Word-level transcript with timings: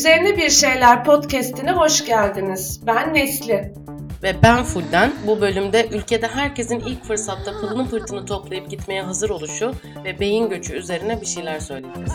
Üzerine 0.00 0.36
Bir 0.36 0.50
Şeyler 0.50 1.04
podcastine 1.04 1.72
hoş 1.72 2.04
geldiniz. 2.04 2.86
Ben 2.86 3.14
Nesli. 3.14 3.74
Ve 4.22 4.42
ben 4.42 4.64
Fulden. 4.64 5.12
Bu 5.26 5.40
bölümde 5.40 5.88
ülkede 5.88 6.26
herkesin 6.26 6.80
ilk 6.80 7.04
fırsatta 7.04 7.52
pılını 7.60 7.90
pırtını 7.90 8.26
toplayıp 8.26 8.70
gitmeye 8.70 9.02
hazır 9.02 9.30
oluşu 9.30 9.74
ve 10.04 10.20
beyin 10.20 10.48
göçü 10.48 10.74
üzerine 10.74 11.20
bir 11.20 11.26
şeyler 11.26 11.60
söyleyeceğiz. 11.60 12.12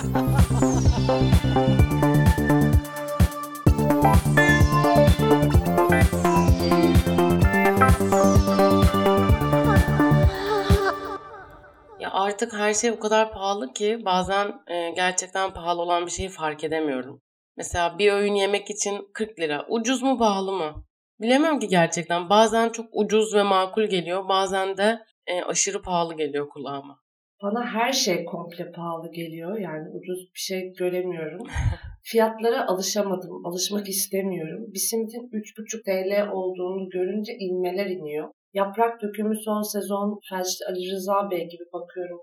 Artık 12.11 12.53
her 12.53 12.73
şey 12.73 12.91
o 12.91 12.99
kadar 12.99 13.31
pahalı 13.31 13.73
ki 13.73 14.01
bazen 14.05 14.53
e, 14.67 14.89
gerçekten 14.89 15.53
pahalı 15.53 15.81
olan 15.81 16.05
bir 16.05 16.11
şeyi 16.11 16.29
fark 16.29 16.63
edemiyorum. 16.63 17.21
Mesela 17.57 17.99
bir 17.99 18.13
öğün 18.13 18.33
yemek 18.33 18.69
için 18.69 19.07
40 19.13 19.39
lira. 19.39 19.65
Ucuz 19.69 20.03
mu 20.03 20.17
pahalı 20.17 20.51
mı? 20.51 20.85
Bilemem 21.21 21.59
ki 21.59 21.67
gerçekten. 21.67 22.29
Bazen 22.29 22.69
çok 22.69 22.85
ucuz 22.91 23.35
ve 23.35 23.43
makul 23.43 23.83
geliyor. 23.83 24.29
Bazen 24.29 24.77
de 24.77 24.99
e, 25.27 25.41
aşırı 25.43 25.81
pahalı 25.81 26.17
geliyor 26.17 26.49
kulağıma. 26.49 26.99
Bana 27.43 27.65
her 27.65 27.93
şey 27.93 28.25
komple 28.25 28.71
pahalı 28.71 29.11
geliyor. 29.11 29.59
Yani 29.59 29.89
ucuz 29.89 30.19
bir 30.33 30.39
şey 30.39 30.73
göremiyorum. 30.73 31.47
Fiyatlara 32.03 32.67
alışamadım. 32.67 33.45
Alışmak 33.45 33.89
istemiyorum. 33.89 34.65
Bir 34.73 34.79
simidin 34.79 35.29
3,5 35.31 35.83
TL 35.83 36.31
olduğunu 36.31 36.89
görünce 36.89 37.33
inmeler 37.39 37.85
iniyor. 37.85 38.31
Yaprak 38.53 39.01
dökümü 39.01 39.35
son 39.45 39.61
sezon 39.61 40.19
Felçli 40.29 40.65
Ali 40.69 40.91
Rıza 40.91 41.31
Bey 41.31 41.49
gibi 41.49 41.63
bakıyorum 41.73 42.19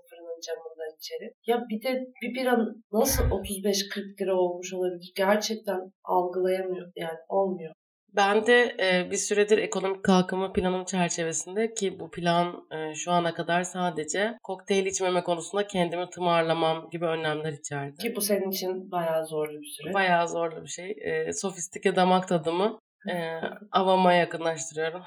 camından 0.47 0.95
içeri. 0.97 1.33
Ya 1.47 1.65
bir 1.69 1.83
de 1.83 2.05
bir 2.21 2.35
bira 2.35 2.57
nasıl 2.91 3.23
35-40 3.23 4.21
lira 4.21 4.35
olmuş 4.35 4.73
olabilir? 4.73 5.11
Gerçekten 5.15 5.79
algılayamıyor 6.03 6.91
yani 6.95 7.17
olmuyor. 7.29 7.73
Ben 8.15 8.45
de 8.45 8.75
e, 8.79 9.11
bir 9.11 9.17
süredir 9.17 9.57
ekonomik 9.57 10.03
kalkınma 10.03 10.53
planım 10.53 10.85
çerçevesinde 10.85 11.73
ki 11.73 11.99
bu 11.99 12.11
plan 12.11 12.67
e, 12.71 12.95
şu 12.95 13.11
ana 13.11 13.33
kadar 13.33 13.63
sadece 13.63 14.37
kokteyl 14.43 14.85
içmeme 14.85 15.23
konusunda 15.23 15.67
kendimi 15.67 16.09
tımarlamam 16.09 16.89
gibi 16.89 17.05
önlemler 17.05 17.53
içerdi. 17.53 17.97
Ki 17.97 18.15
bu 18.15 18.21
senin 18.21 18.51
için 18.51 18.91
bayağı 18.91 19.25
zorlu 19.25 19.61
bir 19.61 19.67
süreç. 19.67 19.93
Bayağı 19.93 20.27
zorlu 20.27 20.63
bir 20.63 20.67
şey. 20.67 20.95
E, 21.01 21.33
sofistike 21.33 21.95
damak 21.95 22.27
tadımı 22.27 22.79
e, 23.09 23.13
avama 23.71 24.13
yakınlaştırıyorum. 24.13 25.01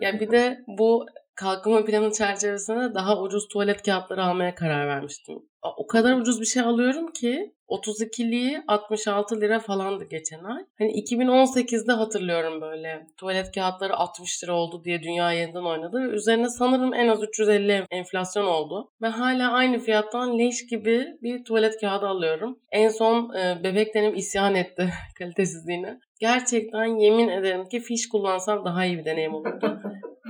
Ya 0.00 0.20
bir 0.20 0.30
de 0.30 0.58
bu 0.66 1.06
kalkınma 1.34 1.84
planı 1.84 2.12
çerçevesinde 2.12 2.94
daha 2.94 3.22
ucuz 3.22 3.48
tuvalet 3.48 3.82
kağıtları 3.82 4.24
almaya 4.24 4.54
karar 4.54 4.88
vermiştim. 4.88 5.38
O 5.76 5.86
kadar 5.86 6.16
ucuz 6.16 6.40
bir 6.40 6.46
şey 6.46 6.62
alıyorum 6.62 7.12
ki 7.12 7.54
32'liği 7.68 8.62
66 8.68 9.40
lira 9.40 9.60
falandı 9.60 10.04
geçen 10.04 10.44
ay. 10.44 10.62
Hani 10.78 10.92
2018'de 10.92 11.92
hatırlıyorum 11.92 12.60
böyle 12.60 13.06
tuvalet 13.16 13.54
kağıtları 13.54 13.94
60 13.96 14.44
lira 14.44 14.54
oldu 14.54 14.84
diye 14.84 15.02
dünya 15.02 15.32
yeniden 15.32 15.64
oynadı. 15.64 16.00
Üzerine 16.00 16.48
sanırım 16.48 16.94
en 16.94 17.08
az 17.08 17.22
350 17.22 17.86
enflasyon 17.90 18.46
oldu. 18.46 18.90
Ve 19.02 19.06
hala 19.06 19.52
aynı 19.52 19.78
fiyattan 19.78 20.38
leş 20.38 20.66
gibi 20.66 21.06
bir 21.22 21.44
tuvalet 21.44 21.80
kağıdı 21.80 22.06
alıyorum. 22.06 22.58
En 22.72 22.88
son 22.88 23.34
e, 23.34 23.64
bebeklerim 23.64 24.14
isyan 24.14 24.54
etti 24.54 24.90
kalitesizliğine. 25.18 25.98
Gerçekten 26.20 26.84
yemin 26.84 27.28
ederim 27.28 27.68
ki 27.68 27.80
fiş 27.80 28.08
kullansam 28.08 28.64
daha 28.64 28.84
iyi 28.84 28.98
bir 28.98 29.04
deneyim 29.04 29.34
olurdu. 29.34 29.80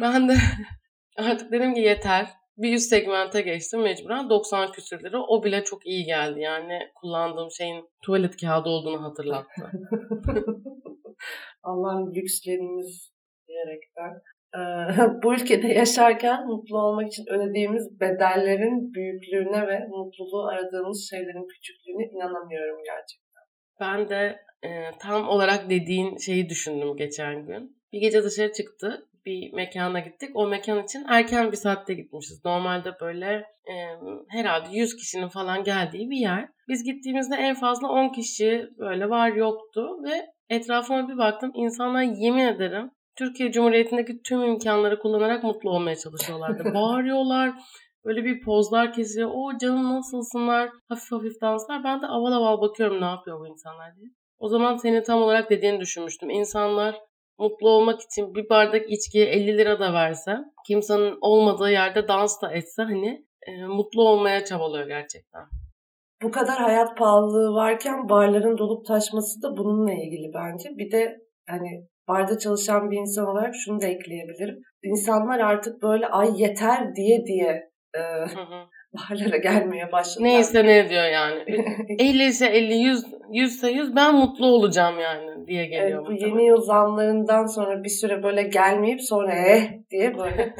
ben 0.00 0.28
de 0.28 0.34
artık 1.16 1.52
dedim 1.52 1.74
ki 1.74 1.80
yeter 1.80 2.26
bir 2.56 2.74
üst 2.74 2.88
segmente 2.88 3.40
geçtim 3.40 3.82
mecburen 3.82 4.30
90 4.30 4.72
küsür 4.72 5.04
lira. 5.04 5.22
O 5.22 5.44
bile 5.44 5.64
çok 5.64 5.86
iyi 5.86 6.04
geldi. 6.04 6.40
Yani 6.40 6.78
kullandığım 6.94 7.50
şeyin 7.50 7.88
tuvalet 8.02 8.36
kağıdı 8.36 8.68
olduğunu 8.68 9.02
hatırlattı. 9.02 9.62
Allah'ın 11.62 12.14
lükslerimiz 12.14 13.12
diyerekten. 13.48 14.22
bu 15.22 15.34
ülkede 15.34 15.66
yaşarken 15.66 16.46
mutlu 16.46 16.78
olmak 16.78 17.12
için 17.12 17.24
ödediğimiz 17.28 18.00
bedellerin 18.00 18.94
büyüklüğüne 18.94 19.66
ve 19.66 19.86
mutluluğu 19.88 20.46
aradığımız 20.46 21.08
şeylerin 21.10 21.46
küçüklüğüne 21.46 22.04
inanamıyorum 22.04 22.78
gerçekten. 22.84 23.42
Ben 23.80 24.08
de 24.08 24.38
e, 24.64 24.98
tam 24.98 25.28
olarak 25.28 25.70
dediğin 25.70 26.16
şeyi 26.16 26.48
düşündüm 26.48 26.96
geçen 26.96 27.46
gün. 27.46 27.82
Bir 27.92 28.00
gece 28.00 28.22
dışarı 28.22 28.52
çıktı 28.52 29.08
bir 29.26 29.52
mekana 29.52 30.00
gittik. 30.00 30.30
O 30.34 30.46
mekan 30.46 30.84
için 30.84 31.04
erken 31.08 31.52
bir 31.52 31.56
saatte 31.56 31.94
gitmişiz. 31.94 32.44
Normalde 32.44 32.90
böyle 33.00 33.44
e, 33.70 33.74
herhalde 34.28 34.68
100 34.72 34.96
kişinin 34.96 35.28
falan 35.28 35.64
geldiği 35.64 36.10
bir 36.10 36.16
yer. 36.16 36.48
Biz 36.68 36.84
gittiğimizde 36.84 37.36
en 37.36 37.54
fazla 37.54 37.88
10 37.88 38.08
kişi 38.08 38.68
böyle 38.78 39.10
var 39.10 39.32
yoktu 39.32 39.88
ve 40.04 40.26
etrafıma 40.48 41.08
bir 41.08 41.18
baktım. 41.18 41.50
İnsanlar 41.54 42.02
yemin 42.02 42.46
ederim 42.46 42.90
Türkiye 43.18 43.52
Cumhuriyeti'ndeki 43.52 44.22
tüm 44.22 44.42
imkanları 44.42 44.98
kullanarak 44.98 45.44
mutlu 45.44 45.70
olmaya 45.70 45.96
çalışıyorlardı. 45.96 46.64
Bağırıyorlar, 46.74 47.52
böyle 48.04 48.24
bir 48.24 48.40
pozlar 48.40 48.92
kesiyor. 48.92 49.30
O 49.34 49.58
canım 49.58 49.94
nasılsınlar? 49.94 50.70
Hafif 50.88 51.12
hafif 51.12 51.40
danslar. 51.42 51.84
Ben 51.84 52.02
de 52.02 52.06
aval 52.06 52.32
aval 52.32 52.60
bakıyorum 52.60 53.00
ne 53.00 53.04
yapıyor 53.04 53.40
bu 53.40 53.46
insanlar 53.46 53.96
diye. 53.96 54.06
O 54.38 54.48
zaman 54.48 54.76
seni 54.76 55.02
tam 55.02 55.22
olarak 55.22 55.50
dediğini 55.50 55.80
düşünmüştüm. 55.80 56.30
İnsanlar 56.30 56.96
mutlu 57.38 57.68
olmak 57.68 58.00
için 58.00 58.34
bir 58.34 58.48
bardak 58.48 58.90
içkiye 58.90 59.26
50 59.26 59.58
lira 59.58 59.80
da 59.80 59.92
verse, 59.92 60.38
kimsenin 60.66 61.18
olmadığı 61.20 61.70
yerde 61.70 62.08
dans 62.08 62.42
da 62.42 62.52
etse 62.52 62.82
hani 62.82 63.26
e, 63.46 63.64
mutlu 63.66 64.08
olmaya 64.08 64.44
çabalıyor 64.44 64.86
gerçekten. 64.86 65.42
Bu 66.22 66.30
kadar 66.30 66.58
hayat 66.58 66.98
pahalılığı 66.98 67.54
varken 67.54 68.08
barların 68.08 68.58
dolup 68.58 68.86
taşması 68.86 69.42
da 69.42 69.56
bununla 69.56 69.92
ilgili 69.92 70.30
bence. 70.34 70.68
Bir 70.78 70.92
de 70.92 71.18
hani 71.48 71.86
barda 72.08 72.38
çalışan 72.38 72.90
bir 72.90 72.96
insan 72.96 73.26
olarak 73.26 73.54
şunu 73.64 73.80
da 73.80 73.86
ekleyebilirim. 73.86 74.62
İnsanlar 74.82 75.38
artık 75.38 75.82
böyle 75.82 76.06
ay 76.06 76.42
yeter 76.42 76.94
diye 76.94 77.26
diye 77.26 77.70
e, 77.94 78.00
hı 78.34 78.40
hı 78.40 78.66
barlara 78.94 79.36
gelmeye 79.36 79.92
başladı. 79.92 80.24
Neyse 80.24 80.64
ne 80.64 80.88
diyor 80.88 81.04
yani. 81.04 81.44
50 81.98 82.24
ise 82.24 82.46
50, 82.46 82.74
100, 82.74 83.04
100 83.30 83.54
ise 83.54 83.68
100 83.70 83.96
ben 83.96 84.14
mutlu 84.14 84.46
olacağım 84.46 85.00
yani 85.00 85.46
diye 85.46 85.66
geliyor. 85.66 86.06
Evet, 86.08 86.20
bu 86.20 86.26
yeni 86.26 86.46
yıl 86.46 86.60
zamlarından 86.60 87.46
sonra 87.46 87.84
bir 87.84 87.88
süre 87.88 88.22
böyle 88.22 88.42
gelmeyip 88.42 89.02
sonra 89.02 89.34
eh 89.34 89.70
diye 89.90 90.18
böyle 90.18 90.54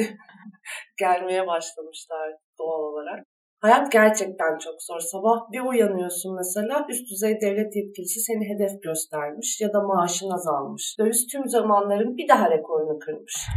gelmeye 0.99 1.47
başlamışlar 1.47 2.33
doğal 2.59 2.81
olarak. 2.81 3.27
Hayat 3.61 3.93
gerçekten 3.93 4.59
çok 4.59 4.83
zor. 4.83 5.01
Sabah 5.01 5.53
bir 5.53 5.61
uyanıyorsun 5.61 6.37
mesela 6.37 6.87
üst 6.89 7.11
düzey 7.11 7.41
devlet 7.41 7.77
yetkilisi 7.77 8.21
seni 8.21 8.45
hedef 8.49 8.83
göstermiş 8.83 9.61
ya 9.61 9.73
da 9.73 9.83
maaşın 9.83 10.31
azalmış. 10.31 10.97
Döviz 10.99 11.27
tüm 11.33 11.49
zamanların 11.49 12.17
bir 12.17 12.29
daha 12.29 12.51
rekorunu 12.51 12.99
kırmış 12.99 13.49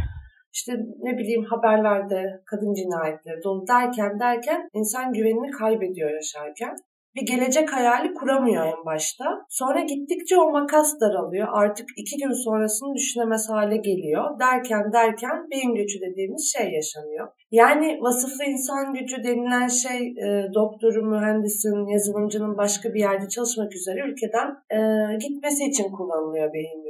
işte 0.56 0.72
ne 1.06 1.18
bileyim 1.18 1.44
haberlerde 1.44 2.20
kadın 2.46 2.74
cinayetleri 2.74 3.42
dolu 3.44 3.66
derken 3.66 4.20
derken 4.20 4.68
insan 4.74 5.12
güvenini 5.12 5.50
kaybediyor 5.50 6.10
yaşarken. 6.10 6.76
Bir 7.16 7.26
gelecek 7.26 7.72
hayali 7.72 8.14
kuramıyor 8.14 8.66
en 8.66 8.84
başta. 8.86 9.24
Sonra 9.48 9.80
gittikçe 9.80 10.36
o 10.36 10.50
makas 10.50 11.00
daralıyor. 11.00 11.48
Artık 11.52 11.86
iki 11.96 12.16
gün 12.22 12.44
sonrasını 12.44 12.94
düşünemez 12.94 13.50
hale 13.50 13.76
geliyor. 13.76 14.24
Derken 14.40 14.92
derken 14.92 15.36
beyin 15.50 15.74
göçü 15.74 16.00
dediğimiz 16.00 16.52
şey 16.56 16.72
yaşanıyor. 16.72 17.28
Yani 17.50 17.98
vasıflı 18.00 18.44
insan 18.44 18.94
gücü 18.94 19.24
denilen 19.24 19.68
şey 19.68 20.00
e, 20.26 20.54
doktoru, 20.54 21.02
mühendisin, 21.10 21.86
yazılımcının 21.94 22.56
başka 22.56 22.94
bir 22.94 23.00
yerde 23.00 23.28
çalışmak 23.28 23.74
üzere 23.74 24.00
ülkeden 24.10 24.48
e, 24.76 24.78
gitmesi 25.24 25.64
için 25.64 25.88
kullanılıyor 25.96 26.52
beyin 26.52 26.85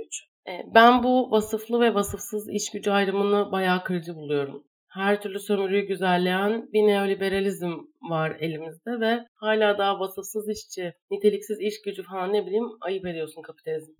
ben 0.74 1.02
bu 1.02 1.30
vasıflı 1.30 1.80
ve 1.80 1.94
vasıfsız 1.94 2.48
iş 2.50 2.70
gücü 2.70 2.90
ayrımını 2.90 3.52
bayağı 3.52 3.84
kırıcı 3.84 4.14
buluyorum. 4.14 4.64
Her 4.88 5.22
türlü 5.22 5.40
sömürüyü 5.40 5.86
güzelleyen 5.86 6.72
bir 6.72 6.86
neoliberalizm 6.86 7.72
var 8.10 8.36
elimizde 8.40 9.00
ve 9.00 9.18
hala 9.34 9.78
daha 9.78 10.00
vasıfsız 10.00 10.48
işçi, 10.48 10.92
niteliksiz 11.10 11.60
iş 11.60 11.82
gücü 11.82 12.02
falan 12.02 12.32
ne 12.32 12.46
bileyim 12.46 12.66
ayıp 12.80 13.06
ediyorsun 13.06 13.42
kapitalizm. 13.42 13.92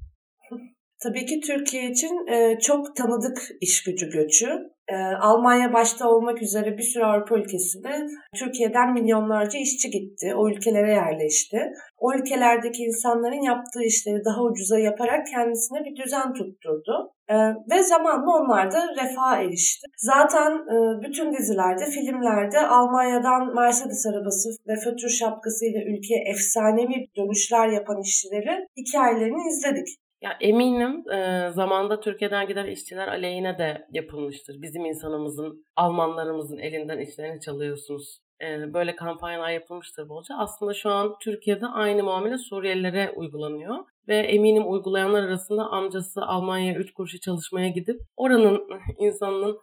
Tabii 1.02 1.26
ki 1.26 1.40
Türkiye 1.40 1.90
için 1.90 2.26
e, 2.26 2.58
çok 2.60 2.96
tanıdık 2.96 3.48
iş 3.60 3.82
gücü 3.82 4.10
göçü. 4.10 4.75
E, 4.88 4.96
Almanya 5.20 5.72
başta 5.72 6.08
olmak 6.08 6.42
üzere 6.42 6.78
bir 6.78 6.82
sürü 6.82 7.04
Avrupa 7.04 7.38
ülkesinde 7.38 8.06
Türkiye'den 8.36 8.92
milyonlarca 8.92 9.58
işçi 9.58 9.90
gitti. 9.90 10.34
O 10.36 10.48
ülkelere 10.48 10.90
yerleşti. 10.90 11.72
O 11.98 12.14
ülkelerdeki 12.14 12.82
insanların 12.82 13.42
yaptığı 13.42 13.82
işleri 13.82 14.24
daha 14.24 14.42
ucuza 14.42 14.78
yaparak 14.78 15.26
kendisine 15.26 15.78
bir 15.84 16.04
düzen 16.04 16.32
tutturdu. 16.32 17.12
E, 17.28 17.34
ve 17.70 17.82
zamanla 17.82 18.30
onlar 18.30 18.72
da 18.72 18.88
refaha 19.02 19.42
erişti. 19.42 19.86
Zaten 19.98 20.52
e, 20.52 20.76
bütün 21.02 21.32
dizilerde, 21.32 21.84
filmlerde 21.84 22.66
Almanya'dan 22.66 23.54
Mercedes 23.54 24.06
arabası 24.06 24.48
ve 24.68 24.74
fötür 24.84 25.08
şapkasıyla 25.08 25.80
ülkeye 25.80 26.20
efsanevi 26.30 27.06
dönüşler 27.16 27.68
yapan 27.68 28.00
işçileri 28.00 28.66
hikayelerini 28.76 29.48
izledik. 29.48 29.88
Ya 30.26 30.36
eminim 30.40 31.10
e, 31.10 31.50
zamanda 31.52 32.00
Türkiye'den 32.00 32.46
giden 32.46 32.66
işçiler 32.66 33.08
aleyhine 33.08 33.58
de 33.58 33.86
yapılmıştır. 33.92 34.62
Bizim 34.62 34.84
insanımızın, 34.84 35.64
Almanlarımızın 35.76 36.58
elinden 36.58 36.98
işlerini 36.98 37.40
çalıyorsunuz 37.40 38.20
e, 38.42 38.74
böyle 38.74 38.96
kampanyalar 38.96 39.50
yapılmıştır 39.50 40.08
bolca. 40.08 40.34
Aslında 40.38 40.74
şu 40.74 40.90
an 40.90 41.14
Türkiye'de 41.22 41.66
aynı 41.66 42.02
muamele 42.02 42.38
Suriyelilere 42.38 43.12
uygulanıyor. 43.16 43.84
Ve 44.08 44.16
eminim 44.16 44.72
uygulayanlar 44.72 45.22
arasında 45.22 45.62
amcası 45.62 46.22
Almanya'ya 46.22 46.78
3 46.78 46.92
kuruşu 46.92 47.20
çalışmaya 47.20 47.68
gidip 47.68 48.00
oranın 48.16 48.68
insanının 48.98 49.58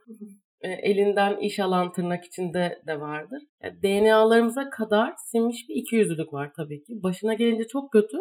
e, 0.61 0.71
elinden 0.71 1.37
iş 1.37 1.59
alan 1.59 1.91
tırnak 1.91 2.25
içinde 2.25 2.81
de 2.87 2.99
vardır. 2.99 3.43
Yani 3.63 3.83
DNA'larımıza 3.83 4.69
kadar 4.69 5.13
sinmiş 5.17 5.69
bir 5.69 5.75
ikiyüzlülük 5.75 6.33
var 6.33 6.51
tabii 6.55 6.83
ki. 6.83 7.03
Başına 7.03 7.33
gelince 7.33 7.67
çok 7.67 7.91
kötü. 7.91 8.17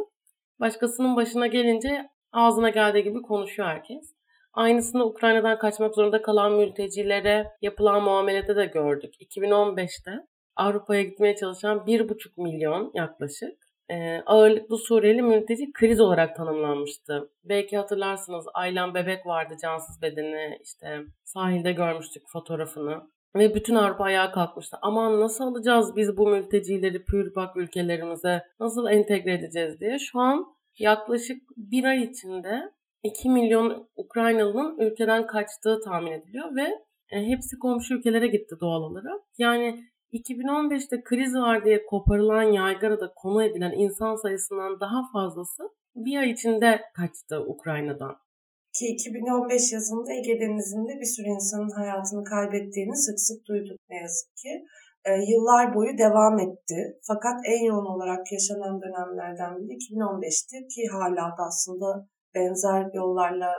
Başkasının 0.60 1.16
başına 1.16 1.46
gelince 1.46 2.11
ağzına 2.32 2.70
geldiği 2.70 3.04
gibi 3.04 3.22
konuşuyor 3.22 3.68
herkes. 3.68 4.14
Aynısını 4.52 5.04
Ukrayna'dan 5.04 5.58
kaçmak 5.58 5.94
zorunda 5.94 6.22
kalan 6.22 6.52
mültecilere 6.52 7.52
yapılan 7.62 8.02
muamelede 8.02 8.56
de 8.56 8.66
gördük. 8.66 9.14
2015'te 9.20 10.26
Avrupa'ya 10.56 11.02
gitmeye 11.02 11.36
çalışan 11.36 11.78
1,5 11.78 12.42
milyon 12.42 12.90
yaklaşık 12.94 13.62
e, 13.90 14.22
ağırlıklı 14.26 14.78
Suriyeli 14.78 15.22
mülteci 15.22 15.72
kriz 15.72 16.00
olarak 16.00 16.36
tanımlanmıştı. 16.36 17.30
Belki 17.44 17.76
hatırlarsınız 17.76 18.46
Aylan 18.54 18.94
Bebek 18.94 19.26
vardı 19.26 19.54
cansız 19.62 20.02
bedeni 20.02 20.58
işte 20.62 21.00
sahilde 21.24 21.72
görmüştük 21.72 22.22
fotoğrafını. 22.28 23.02
Ve 23.36 23.54
bütün 23.54 23.74
Avrupa 23.74 24.04
ayağa 24.04 24.32
kalkmıştı. 24.32 24.76
Aman 24.82 25.20
nasıl 25.20 25.44
alacağız 25.44 25.96
biz 25.96 26.16
bu 26.16 26.28
mültecileri 26.28 27.04
pürpak 27.04 27.56
ülkelerimize? 27.56 28.42
Nasıl 28.60 28.88
entegre 28.88 29.34
edeceğiz 29.34 29.80
diye. 29.80 29.98
Şu 29.98 30.20
an 30.20 30.54
yaklaşık 30.78 31.42
bir 31.56 31.84
ay 31.84 32.02
içinde 32.02 32.72
2 33.02 33.30
milyon 33.30 33.88
Ukraynalı'nın 33.96 34.78
ülkeden 34.78 35.26
kaçtığı 35.26 35.80
tahmin 35.84 36.12
ediliyor 36.12 36.56
ve 36.56 36.68
e, 37.10 37.26
hepsi 37.26 37.58
komşu 37.58 37.94
ülkelere 37.94 38.26
gitti 38.26 38.54
doğal 38.60 38.82
olarak. 38.82 39.20
Yani 39.38 39.84
2015'te 40.12 41.02
kriz 41.04 41.34
var 41.34 41.64
diye 41.64 41.86
koparılan 41.86 42.42
yaygarada 42.42 43.12
konu 43.16 43.44
edilen 43.44 43.72
insan 43.72 44.16
sayısından 44.16 44.80
daha 44.80 45.02
fazlası 45.12 45.62
bir 45.94 46.18
ay 46.18 46.30
içinde 46.30 46.80
kaçtı 46.96 47.40
Ukrayna'dan. 47.40 48.16
Ki 48.78 48.86
2015 48.86 49.72
yazında 49.72 50.12
Ege 50.12 50.40
Denizi'nde 50.40 51.00
bir 51.00 51.10
sürü 51.16 51.26
insanın 51.26 51.70
hayatını 51.70 52.24
kaybettiğini 52.24 52.96
sık 52.96 53.20
sık 53.20 53.46
duyduk 53.48 53.78
ne 53.90 53.96
yazık 53.96 54.36
ki. 54.36 54.64
E, 55.04 55.10
yıllar 55.30 55.74
boyu 55.74 55.98
devam 55.98 56.38
etti. 56.38 56.78
Fakat 57.08 57.36
en 57.52 57.64
yoğun 57.64 57.86
olarak 57.94 58.32
yaşanan 58.32 58.82
dönemlerden 58.82 59.52
biri 59.58 59.72
2015'ti 59.82 60.68
ki 60.72 60.82
hala 60.92 61.26
da 61.38 61.42
aslında 61.50 62.08
benzer 62.34 62.90
yollarla 62.94 63.52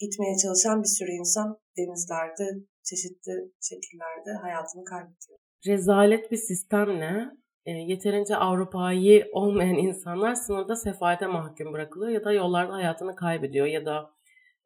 gitmeye 0.00 0.36
çalışan 0.42 0.82
bir 0.82 0.92
sürü 0.98 1.10
insan 1.10 1.58
denizlerde 1.78 2.46
çeşitli 2.88 3.34
şekillerde 3.60 4.32
hayatını 4.42 4.84
kaybediyor 4.84 5.38
rezalet 5.66 6.30
bir 6.30 6.36
sistemle 6.36 7.30
e, 7.66 7.70
yeterince 7.70 8.36
Avrupa'yı 8.36 9.28
olmayan 9.32 9.74
insanlar 9.74 10.34
sınırda 10.34 10.76
sefalete 10.76 11.26
mahkum 11.26 11.72
bırakılıyor 11.72 12.12
ya 12.12 12.24
da 12.24 12.32
yollarda 12.32 12.72
hayatını 12.72 13.16
kaybediyor 13.16 13.66
ya 13.66 13.86
da 13.86 14.10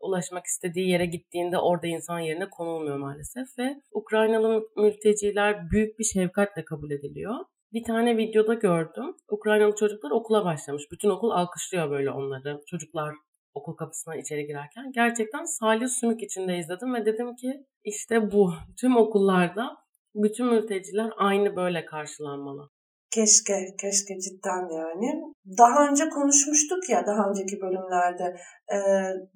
ulaşmak 0.00 0.47
istediği 0.47 0.88
yere 0.88 1.06
gittiğinde 1.06 1.58
orada 1.58 1.87
insan 1.87 2.19
yerine 2.19 2.50
konulmuyor 2.50 2.97
maalesef 2.97 3.58
ve 3.58 3.81
Ukraynalı 3.93 4.62
mülteciler 4.76 5.70
büyük 5.70 5.99
bir 5.99 6.05
şefkatle 6.05 6.64
kabul 6.64 6.91
ediliyor. 6.91 7.35
Bir 7.73 7.85
tane 7.85 8.17
videoda 8.17 8.55
gördüm. 8.55 9.17
Ukraynalı 9.29 9.75
çocuklar 9.75 10.11
okula 10.11 10.44
başlamış. 10.44 10.82
Bütün 10.93 11.11
okul 11.11 11.31
alkışlıyor 11.31 11.91
böyle 11.91 12.11
onları. 12.11 12.61
Çocuklar 12.67 13.14
okul 13.55 13.76
kapısına 13.76 14.17
içeri 14.17 14.47
girerken. 14.47 14.93
Gerçekten 14.93 15.44
salya 15.44 15.88
sümük 15.88 16.23
içinde 16.23 16.58
izledim 16.58 16.94
ve 16.94 17.06
dedim 17.06 17.37
ki 17.37 17.67
işte 17.85 18.32
bu. 18.32 18.53
Tüm 18.81 18.96
okullarda 18.96 19.76
bütün 20.14 20.46
mülteciler 20.46 21.11
aynı 21.17 21.56
böyle 21.56 21.85
karşılanmalı. 21.85 22.70
Keşke, 23.15 23.59
keşke 23.81 24.15
cidden 24.25 24.65
yani. 24.81 25.09
Daha 25.59 25.89
önce 25.89 26.09
konuşmuştuk 26.09 26.91
ya 26.91 27.07
daha 27.07 27.23
önceki 27.29 27.61
bölümlerde 27.61 28.27
e, 28.75 28.79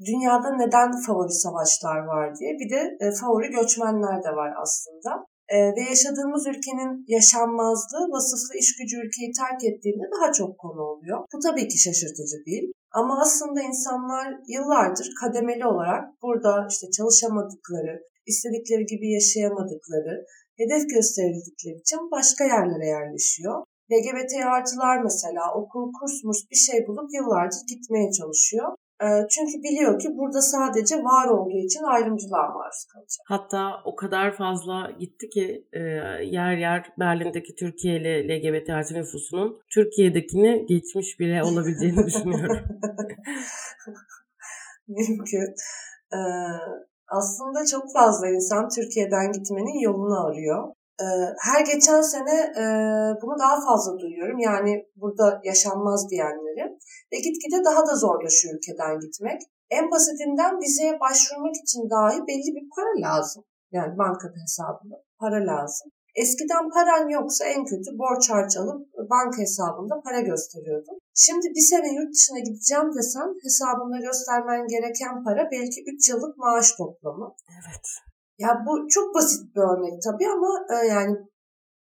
dünyada 0.08 0.56
neden 0.56 0.90
favori 1.06 1.32
savaşlar 1.32 1.98
var 2.12 2.36
diye 2.38 2.52
bir 2.60 2.70
de 2.74 2.80
e, 3.00 3.04
favori 3.20 3.48
göçmenler 3.58 4.16
de 4.26 4.30
var 4.40 4.52
aslında. 4.62 5.10
E, 5.48 5.56
ve 5.76 5.82
yaşadığımız 5.92 6.46
ülkenin 6.46 7.04
yaşanmazlığı 7.16 8.04
vasıflı 8.14 8.52
iş 8.62 8.76
gücü 8.78 8.96
ülkeyi 9.04 9.30
terk 9.40 9.60
ettiğinde 9.64 10.06
daha 10.14 10.32
çok 10.32 10.58
konu 10.58 10.82
oluyor. 10.92 11.18
Bu 11.32 11.38
tabii 11.46 11.68
ki 11.68 11.78
şaşırtıcı 11.78 12.38
değil. 12.46 12.72
Ama 13.00 13.20
aslında 13.22 13.60
insanlar 13.62 14.26
yıllardır 14.54 15.08
kademeli 15.20 15.66
olarak 15.66 16.04
burada 16.22 16.66
işte 16.70 16.86
çalışamadıkları, 16.96 17.94
istedikleri 18.26 18.84
gibi 18.92 19.06
yaşayamadıkları, 19.12 20.14
hedef 20.60 20.82
gösterildikleri 20.94 21.76
için 21.84 22.00
başka 22.10 22.44
yerlere 22.44 22.86
yerleşiyor. 22.86 23.64
LGBT 23.92 24.32
artılar 24.46 25.02
mesela 25.02 25.54
okul, 25.54 25.92
kurs, 25.98 26.24
murs 26.24 26.42
bir 26.50 26.56
şey 26.56 26.86
bulup 26.86 27.08
yıllarca 27.16 27.58
gitmeye 27.68 28.12
çalışıyor. 28.18 28.68
Ee, 29.02 29.06
çünkü 29.30 29.62
biliyor 29.62 30.00
ki 30.00 30.08
burada 30.18 30.40
sadece 30.40 30.96
var 30.96 31.28
olduğu 31.28 31.58
için 31.66 31.82
ayrımcılığa 31.82 32.48
maruz 32.48 32.84
kalacak. 32.92 33.24
Hatta 33.26 33.82
o 33.84 33.96
kadar 33.96 34.36
fazla 34.36 34.90
gitti 35.00 35.28
ki 35.28 35.68
e, 35.72 35.80
yer 36.36 36.56
yer 36.56 36.92
Berlin'deki 36.98 37.54
Türkiye'li 37.54 38.28
LGBT 38.28 38.70
artı 38.70 38.94
nüfusunun 38.94 39.60
Türkiye'dekini 39.74 40.66
geçmiş 40.66 41.20
bile 41.20 41.42
olabileceğini 41.42 42.06
düşünüyorum. 42.06 42.58
Mümkün. 44.88 45.54
Aslında 47.08 47.66
çok 47.66 47.92
fazla 47.92 48.28
insan 48.28 48.68
Türkiye'den 48.68 49.32
gitmenin 49.32 49.80
yolunu 49.80 50.26
arıyor. 50.26 50.72
Ee, 51.00 51.04
her 51.48 51.60
geçen 51.60 52.02
sene 52.02 52.36
e, 52.60 52.64
bunu 53.22 53.38
daha 53.38 53.56
fazla 53.66 53.98
duyuyorum. 53.98 54.38
Yani 54.38 54.86
burada 54.96 55.40
yaşanmaz 55.44 56.10
diyenleri. 56.10 56.64
Ve 57.12 57.16
gitgide 57.16 57.64
daha 57.64 57.86
da 57.86 57.94
zorlaşıyor 57.94 58.54
ülkeden 58.54 58.98
gitmek. 59.00 59.40
En 59.70 59.90
basitinden 59.90 60.60
vizeye 60.60 61.00
başvurmak 61.00 61.56
için 61.62 61.90
dahi 61.90 62.18
belli 62.28 62.50
bir 62.56 62.68
para 62.76 63.10
lazım. 63.10 63.44
Yani 63.72 63.98
bankada 63.98 64.38
hesabında 64.42 64.96
para 65.20 65.40
lazım. 65.52 65.90
Eskiden 66.22 66.70
paran 66.74 67.08
yoksa 67.08 67.44
en 67.44 67.64
kötü 67.64 67.90
borç 67.98 68.30
harç 68.30 68.56
alıp 68.56 68.80
banka 69.10 69.38
hesabında 69.38 69.94
para 70.04 70.20
gösteriyordun. 70.20 70.98
Şimdi 71.14 71.46
bir 71.56 71.66
sene 71.70 71.88
yurt 71.94 72.14
dışına 72.14 72.38
gideceğim 72.38 72.88
desen 72.98 73.30
hesabında 73.44 73.98
göstermen 74.08 74.62
gereken 74.74 75.24
para 75.24 75.42
belki 75.52 75.78
3 75.86 76.08
yıllık 76.08 76.36
maaş 76.36 76.72
toplamı. 76.78 77.34
Evet. 77.58 77.86
Ya 78.38 78.50
bu 78.66 78.88
çok 78.88 79.14
basit 79.14 79.42
bir 79.54 79.60
örnek 79.60 80.02
tabii 80.02 80.28
ama 80.36 80.50
e, 80.74 80.86
yani 80.86 81.16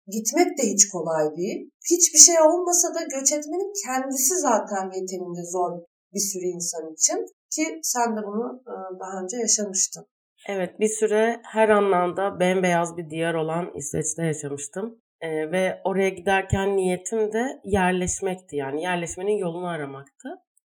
gitmek 0.07 0.57
de 0.57 0.63
hiç 0.63 0.89
kolay 0.89 1.35
değil. 1.37 1.69
Hiçbir 1.91 2.19
şey 2.19 2.41
olmasa 2.41 2.87
da 2.95 3.01
göç 3.15 3.31
etmenin 3.31 3.73
kendisi 3.85 4.35
zaten 4.39 4.85
yeteninde 4.85 5.43
zor 5.51 5.71
bir 6.13 6.19
sürü 6.19 6.45
insan 6.45 6.93
için 6.93 7.25
ki 7.55 7.79
sen 7.83 8.17
de 8.17 8.21
bunu 8.27 8.61
e, 8.71 8.73
daha 8.99 9.23
önce 9.23 9.37
yaşamıştın. 9.37 10.05
Evet 10.47 10.79
bir 10.79 10.87
süre 10.87 11.41
her 11.43 11.69
anlamda 11.69 12.39
bembeyaz 12.39 12.97
bir 12.97 13.09
diyar 13.09 13.33
olan 13.33 13.71
İsveç'te 13.75 14.25
yaşamıştım. 14.25 14.99
Ee, 15.21 15.51
ve 15.51 15.81
oraya 15.83 16.09
giderken 16.09 16.77
niyetim 16.77 17.33
de 17.33 17.61
yerleşmekti 17.63 18.55
yani 18.55 18.83
yerleşmenin 18.83 19.37
yolunu 19.37 19.67
aramaktı. 19.67 20.29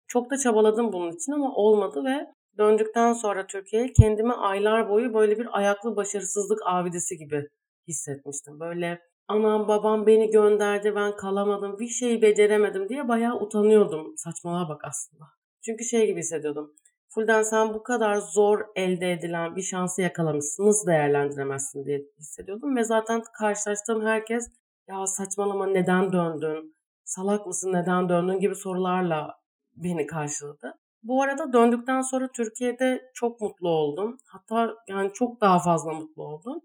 Çok 0.06 0.30
da 0.30 0.38
çabaladım 0.38 0.92
bunun 0.92 1.12
için 1.12 1.32
ama 1.32 1.54
olmadı 1.54 2.04
ve 2.04 2.26
döndükten 2.58 3.12
sonra 3.12 3.46
Türkiye'ye 3.46 3.92
kendimi 3.92 4.32
aylar 4.32 4.88
boyu 4.88 5.14
böyle 5.14 5.38
bir 5.38 5.58
ayaklı 5.58 5.96
başarısızlık 5.96 6.58
abidesi 6.66 7.16
gibi 7.16 7.48
hissetmiştim. 7.88 8.60
Böyle 8.60 9.00
anam 9.28 9.68
babam 9.68 10.06
beni 10.06 10.30
gönderdi 10.30 10.94
ben 10.94 11.16
kalamadım 11.16 11.78
bir 11.78 11.88
şey 11.88 12.22
beceremedim 12.22 12.88
diye 12.88 13.08
bayağı 13.08 13.40
utanıyordum. 13.40 14.14
Saçmalığa 14.16 14.68
bak 14.68 14.80
aslında. 14.84 15.24
Çünkü 15.64 15.84
şey 15.84 16.06
gibi 16.06 16.20
hissediyordum. 16.20 16.74
Fulden 17.14 17.43
sen 17.43 17.75
bu 17.75 17.83
kadar 17.83 18.17
zor 18.17 18.61
elde 18.76 19.12
edilen 19.12 19.57
bir 19.57 19.62
şansı 19.62 20.02
yakalamışsın. 20.02 20.67
Nasıl 20.67 20.87
değerlendiremezsin 20.87 21.85
diye 21.85 22.02
hissediyordum. 22.19 22.76
Ve 22.76 22.85
zaten 22.85 23.23
karşılaştığım 23.38 24.07
herkes 24.07 24.47
ya 24.88 25.07
saçmalama 25.07 25.67
neden 25.67 26.12
döndün? 26.12 26.76
Salak 27.05 27.47
mısın 27.47 27.73
neden 27.73 28.09
döndün 28.09 28.40
gibi 28.40 28.55
sorularla 28.55 29.35
beni 29.76 30.07
karşıladı. 30.07 30.75
Bu 31.02 31.23
arada 31.23 31.52
döndükten 31.52 32.00
sonra 32.00 32.29
Türkiye'de 32.37 33.02
çok 33.14 33.40
mutlu 33.40 33.69
oldum. 33.69 34.19
Hatta 34.26 34.75
yani 34.88 35.12
çok 35.12 35.40
daha 35.40 35.59
fazla 35.59 35.93
mutlu 35.93 36.25
oldum. 36.25 36.61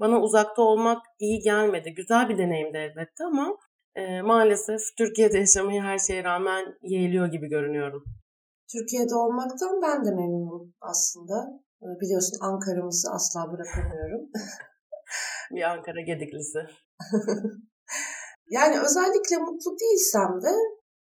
Bana 0.00 0.20
uzakta 0.20 0.62
olmak 0.62 1.02
iyi 1.18 1.40
gelmedi. 1.40 1.94
Güzel 1.94 2.28
bir 2.28 2.38
deneyimdi 2.38 2.76
elbette 2.76 3.24
ama 3.24 3.56
e, 3.94 4.22
maalesef 4.22 4.80
Türkiye'de 4.98 5.38
yaşamayı 5.38 5.80
her 5.80 5.98
şeye 5.98 6.24
rağmen 6.24 6.78
yeğliyor 6.82 7.26
gibi 7.26 7.48
görünüyorum. 7.48 8.04
Türkiye'de 8.72 9.14
olmaktan 9.14 9.82
ben 9.82 10.04
de 10.04 10.10
memnunum 10.10 10.74
aslında. 10.80 11.60
Ee, 11.82 11.86
biliyorsun 12.00 12.38
Ankara'mızı 12.40 13.10
asla 13.10 13.52
bırakamıyorum. 13.52 14.30
bir 15.50 15.62
Ankara 15.62 16.00
gediklisi. 16.00 16.58
yani 18.50 18.80
özellikle 18.86 19.36
mutlu 19.36 19.70
değilsem 19.80 20.42
de 20.42 20.52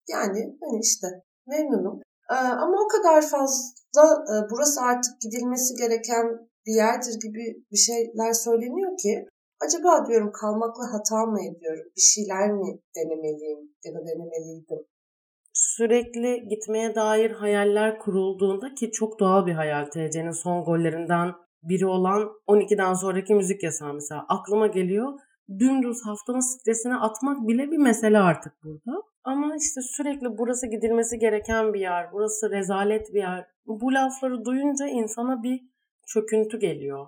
yani 0.08 0.58
hani 0.60 0.80
işte 0.82 1.06
memnunum. 1.46 2.00
Ee, 2.30 2.34
ama 2.34 2.76
o 2.84 2.88
kadar 2.88 3.22
fazla 3.22 4.04
e, 4.32 4.34
burası 4.50 4.80
artık 4.80 5.20
gidilmesi 5.20 5.74
gereken 5.74 6.26
bir 6.66 6.74
yerdir 6.74 7.20
gibi 7.20 7.64
bir 7.72 7.76
şeyler 7.76 8.32
söyleniyor 8.32 8.96
ki 9.02 9.28
Acaba 9.64 10.06
diyorum 10.06 10.32
kalmakla 10.32 10.84
hata 10.92 11.26
mı 11.26 11.38
ediyorum? 11.42 11.86
Bir 11.96 12.00
şeyler 12.00 12.52
mi 12.52 12.80
denemeliyim 12.96 13.74
ya 13.84 13.94
da 13.94 14.06
denemeliydim? 14.06 14.78
Sürekli 15.58 16.48
gitmeye 16.48 16.94
dair 16.94 17.30
hayaller 17.30 17.98
kurulduğunda 17.98 18.74
ki 18.74 18.90
çok 18.92 19.20
doğal 19.20 19.46
bir 19.46 19.52
hayal 19.52 19.84
TC'nin 19.84 20.30
son 20.30 20.64
gollerinden 20.64 21.34
biri 21.62 21.86
olan 21.86 22.32
12'den 22.46 22.94
sonraki 22.94 23.34
müzik 23.34 23.62
yasağı 23.62 23.94
mesela 23.94 24.26
aklıma 24.28 24.66
geliyor. 24.66 25.18
Dümdüz 25.58 26.06
haftanın 26.06 26.58
stresini 26.58 26.96
atmak 26.96 27.48
bile 27.48 27.70
bir 27.70 27.78
mesele 27.78 28.18
artık 28.18 28.52
burada. 28.64 29.02
Ama 29.24 29.56
işte 29.56 29.80
sürekli 29.80 30.38
burası 30.38 30.66
gidilmesi 30.66 31.18
gereken 31.18 31.74
bir 31.74 31.80
yer, 31.80 32.12
burası 32.12 32.50
rezalet 32.50 33.14
bir 33.14 33.20
yer. 33.20 33.46
Bu 33.66 33.94
lafları 33.94 34.44
duyunca 34.44 34.86
insana 34.86 35.42
bir 35.42 35.60
çöküntü 36.06 36.58
geliyor. 36.58 37.06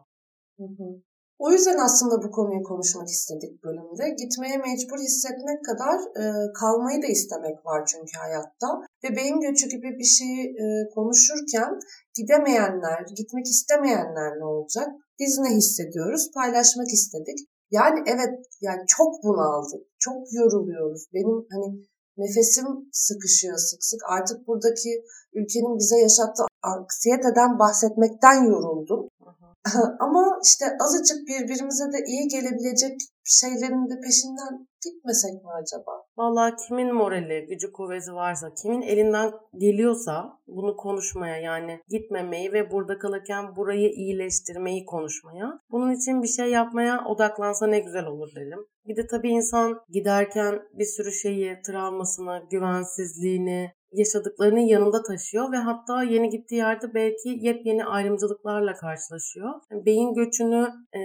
Hı 0.59 0.65
hı. 0.65 1.03
O 1.45 1.51
yüzden 1.53 1.79
aslında 1.87 2.17
bu 2.25 2.31
konuyu 2.31 2.63
konuşmak 2.63 3.09
istedik 3.09 3.65
bölümde. 3.65 4.05
Gitmeye 4.23 4.57
mecbur 4.57 4.99
hissetmek 4.99 5.65
kadar 5.65 5.99
e, 6.21 6.25
kalmayı 6.61 7.03
da 7.03 7.07
istemek 7.07 7.67
var 7.67 7.81
çünkü 7.91 8.13
hayatta. 8.25 8.69
Ve 9.03 9.17
beyin 9.17 9.41
göçü 9.41 9.67
gibi 9.75 9.89
bir 9.99 10.11
şeyi 10.19 10.43
e, 10.63 10.65
konuşurken 10.95 11.71
gidemeyenler, 12.19 12.99
gitmek 13.17 13.47
istemeyenler 13.47 14.31
ne 14.41 14.45
olacak? 14.45 14.89
Biz 15.21 15.39
ne 15.39 15.51
hissediyoruz? 15.57 16.31
Paylaşmak 16.35 16.89
istedik. 16.99 17.39
Yani 17.71 17.99
evet 18.07 18.35
yani 18.61 18.83
çok 18.97 19.11
bunaldık, 19.25 19.83
çok 19.99 20.33
yoruluyoruz. 20.33 21.03
Benim 21.15 21.47
hani 21.53 21.69
nefesim 22.17 22.67
sıkışıyor 22.93 23.59
sık 23.59 23.85
sık. 23.85 24.01
Artık 24.09 24.47
buradaki 24.47 24.91
ülkenin 25.33 25.79
bize 25.79 25.99
yaşattığı 25.99 26.47
anksiyeteden 26.63 27.59
bahsetmekten 27.59 28.45
yoruldum. 28.45 29.09
Ama 30.01 30.39
işte 30.45 30.65
azıcık 30.85 31.29
birbirimize 31.29 31.85
de 31.93 31.99
iyi 32.07 32.29
gelebilecek 32.29 33.01
şeylerin 33.25 33.91
de 33.91 34.01
peşinden 34.05 34.69
gitmesek 34.85 35.35
mi 35.45 35.51
acaba? 35.63 35.93
Vallahi 36.17 36.55
kimin 36.69 36.95
morali, 36.95 37.47
gücü 37.47 37.73
kuvveti 37.73 38.13
varsa, 38.13 38.55
kimin 38.63 38.83
elinden 38.83 39.33
geliyorsa 39.59 40.39
bunu 40.47 40.77
konuşmaya 40.77 41.37
yani 41.37 41.81
gitmemeyi 41.89 42.53
ve 42.53 42.71
burada 42.71 42.99
kalırken 42.99 43.57
burayı 43.57 43.91
iyileştirmeyi 43.91 44.85
konuşmaya. 44.85 45.61
Bunun 45.71 45.91
için 45.91 46.23
bir 46.23 46.29
şey 46.29 46.51
yapmaya 46.51 47.05
odaklansa 47.05 47.67
ne 47.67 47.81
güzel 47.81 48.07
olur 48.07 48.29
derim. 48.37 48.67
Bir 48.87 48.97
de 48.97 49.07
tabii 49.07 49.31
insan 49.31 49.81
giderken 49.89 50.63
bir 50.79 50.85
sürü 50.85 51.13
şeyi, 51.13 51.57
travmasını, 51.67 52.43
güvensizliğini, 52.51 53.73
yaşadıklarını 53.93 54.61
yanında 54.61 55.03
taşıyor 55.03 55.53
ve 55.53 55.57
hatta 55.57 56.03
yeni 56.03 56.31
gittiği 56.31 56.55
yerde 56.55 56.95
belki 56.95 57.29
yepyeni 57.29 57.85
ayrımcılıklarla 57.85 58.75
karşılaşıyor. 58.75 59.51
beyin 59.73 60.15
göçünü 60.15 60.69
e, 60.95 61.01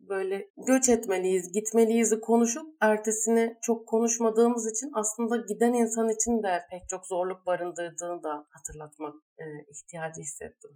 böyle 0.00 0.48
göç 0.66 0.88
etmeliyiz, 0.88 1.52
gitmeliyiz 1.52 2.12
konuşup 2.20 2.66
ertesini 2.80 3.56
çok 3.62 3.86
konuşmadığımız 3.88 4.70
için 4.70 4.90
aslında 4.94 5.36
giden 5.36 5.72
insan 5.72 6.08
için 6.08 6.42
de 6.42 6.62
pek 6.70 6.88
çok 6.88 7.06
zorluk 7.06 7.46
barındırdığını 7.46 8.22
da 8.22 8.46
hatırlatmak 8.50 9.14
e, 9.38 9.44
ihtiyacı 9.70 10.20
hissettim. 10.20 10.70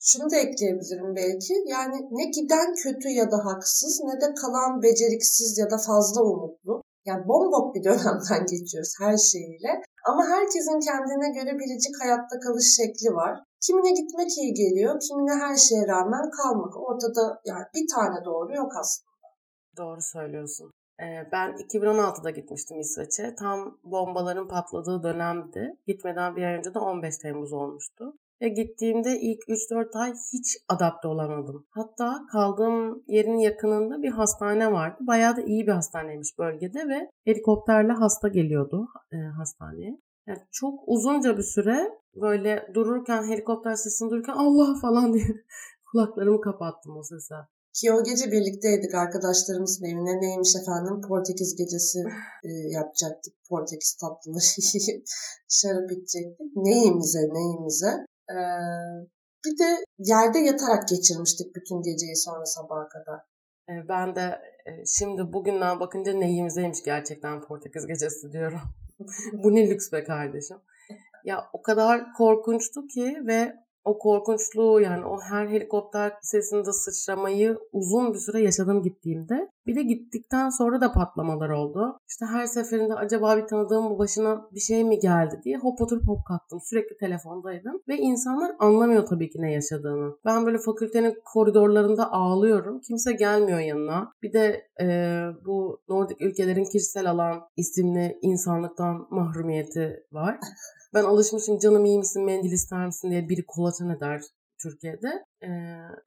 Şunu 0.00 0.30
da 0.30 0.36
ekleyebilirim 0.36 1.16
belki. 1.16 1.54
Yani 1.66 1.96
ne 2.10 2.24
giden 2.24 2.74
kötü 2.74 3.08
ya 3.08 3.30
da 3.30 3.44
haksız 3.44 4.00
ne 4.04 4.20
de 4.20 4.34
kalan 4.34 4.82
beceriksiz 4.82 5.58
ya 5.58 5.70
da 5.70 5.78
fazla 5.78 6.22
umutlu. 6.22 6.82
Yani 7.06 7.28
bombok 7.28 7.74
bir 7.74 7.84
dönemden 7.84 8.46
geçiyoruz 8.50 8.94
her 9.00 9.16
şeyiyle. 9.16 9.82
Ama 10.10 10.22
herkesin 10.34 10.80
kendine 10.88 11.28
göre 11.36 11.52
biricik 11.58 11.94
hayatta 12.02 12.40
kalış 12.44 12.68
şekli 12.76 13.14
var. 13.14 13.32
Kimine 13.66 13.90
gitmek 14.00 14.30
iyi 14.38 14.54
geliyor, 14.54 15.00
kimine 15.00 15.34
her 15.44 15.56
şeye 15.56 15.86
rağmen 15.86 16.30
kalmak. 16.30 16.76
Ortada 16.76 17.40
yani 17.44 17.64
bir 17.74 17.86
tane 17.94 18.24
doğru 18.24 18.54
yok 18.54 18.72
aslında. 18.80 19.10
Doğru 19.76 20.02
söylüyorsun. 20.02 20.72
Ee, 21.00 21.28
ben 21.32 21.48
2016'da 21.52 22.30
gitmiştim 22.30 22.80
İsveç'e. 22.80 23.34
Tam 23.34 23.78
bombaların 23.84 24.48
patladığı 24.48 25.02
dönemdi. 25.02 25.76
Gitmeden 25.86 26.36
bir 26.36 26.42
ay 26.42 26.54
önce 26.54 26.74
de 26.74 26.78
15 26.78 27.18
Temmuz 27.18 27.52
olmuştu. 27.52 28.14
Ve 28.42 28.48
gittiğimde 28.48 29.20
ilk 29.20 29.38
3-4 29.48 29.98
ay 29.98 30.12
hiç 30.32 30.56
adapte 30.68 31.08
olamadım. 31.08 31.66
Hatta 31.70 32.26
kaldığım 32.32 33.02
yerin 33.06 33.38
yakınında 33.38 34.02
bir 34.02 34.10
hastane 34.10 34.72
vardı. 34.72 34.96
Bayağı 35.00 35.36
da 35.36 35.42
iyi 35.42 35.66
bir 35.66 35.72
hastaneymiş 35.72 36.38
bölgede 36.38 36.88
ve 36.88 37.10
helikopterle 37.24 37.92
hasta 37.92 38.28
geliyordu 38.28 38.88
e, 39.12 39.16
hastaneye. 39.16 40.00
Yani 40.26 40.38
çok 40.52 40.80
uzunca 40.86 41.38
bir 41.38 41.42
süre 41.42 41.90
böyle 42.14 42.70
dururken 42.74 43.22
helikopter 43.22 43.74
sesini 43.74 44.10
dururken 44.10 44.32
Allah 44.32 44.80
falan 44.80 45.14
diye 45.14 45.26
kulaklarımı 45.92 46.40
kapattım 46.40 46.96
o 46.96 47.02
sese. 47.02 47.34
Ki 47.74 47.92
o 47.92 48.04
gece 48.04 48.32
birlikteydik 48.32 48.94
arkadaşlarımızın 48.94 49.84
evine. 49.84 50.20
Neymiş 50.20 50.52
efendim 50.62 51.08
Portekiz 51.08 51.56
gecesi 51.56 51.98
e, 52.44 52.50
yapacaktık. 52.78 53.34
Portekiz 53.48 53.96
tatlıları 54.00 54.42
şarap 55.48 55.90
içecektik. 55.92 56.56
Neyimize 56.56 57.18
neyimize. 57.18 57.92
Bir 59.44 59.58
de 59.58 59.84
yerde 59.98 60.38
yatarak 60.38 60.88
geçirmiştik 60.88 61.56
bütün 61.56 61.82
geceyi 61.82 62.16
sonra 62.16 62.44
sabaha 62.44 62.88
kadar. 62.88 63.20
Ben 63.88 64.14
de 64.16 64.38
şimdi 64.86 65.32
bugünden 65.32 65.80
bakınca 65.80 66.12
neyimizeymiş 66.12 66.82
gerçekten 66.84 67.40
Portekiz 67.40 67.86
gecesi 67.86 68.32
diyorum. 68.32 68.60
Bu 69.32 69.54
ne 69.54 69.70
lüks 69.70 69.92
be 69.92 70.04
kardeşim. 70.04 70.56
Ya 71.24 71.50
o 71.52 71.62
kadar 71.62 72.12
korkunçtu 72.12 72.86
ki 72.86 73.16
ve 73.26 73.52
o 73.84 73.98
korkunçluğu 73.98 74.80
yani 74.80 75.04
o 75.06 75.20
her 75.20 75.46
helikopter 75.46 76.12
sesinde 76.22 76.72
sıçramayı 76.72 77.58
uzun 77.72 78.14
bir 78.14 78.18
süre 78.18 78.42
yaşadım 78.42 78.82
gittiğimde. 78.82 79.50
Bir 79.66 79.76
de 79.76 79.82
gittikten 79.82 80.48
sonra 80.48 80.80
da 80.80 80.92
patlamalar 80.92 81.50
oldu. 81.50 81.98
İşte 82.08 82.26
her 82.26 82.46
seferinde 82.46 82.94
acaba 82.94 83.36
bir 83.36 83.46
tanıdığım 83.46 83.98
başına 83.98 84.48
bir 84.54 84.60
şey 84.60 84.84
mi 84.84 84.98
geldi 84.98 85.40
diye 85.44 85.56
hop 85.56 85.80
oturup 85.80 86.08
hop 86.08 86.26
kalktım. 86.26 86.60
Sürekli 86.64 86.96
telefondaydım. 86.96 87.80
Ve 87.88 87.96
insanlar 87.96 88.52
anlamıyor 88.58 89.06
tabii 89.06 89.30
ki 89.30 89.42
ne 89.42 89.52
yaşadığını. 89.52 90.16
Ben 90.24 90.46
böyle 90.46 90.58
fakültenin 90.58 91.14
koridorlarında 91.24 92.12
ağlıyorum. 92.12 92.80
Kimse 92.80 93.12
gelmiyor 93.12 93.58
yanına. 93.58 94.12
Bir 94.22 94.32
de 94.32 94.66
e, 94.80 94.86
bu 95.46 95.80
Nordik 95.88 96.22
ülkelerin 96.22 96.64
kişisel 96.64 97.10
alan 97.10 97.40
isimli 97.56 98.18
insanlıktan 98.22 99.06
mahrumiyeti 99.10 100.06
var. 100.12 100.38
Ben 100.94 101.04
alışmışım 101.04 101.58
canım 101.58 101.84
iyi 101.84 101.98
misin 101.98 102.24
mendil 102.24 102.52
ister 102.52 102.86
misin 102.86 103.10
diye 103.10 103.28
biri 103.28 103.46
kolaçan 103.46 103.90
eder 103.90 104.22
Türkiye'de. 104.62 105.24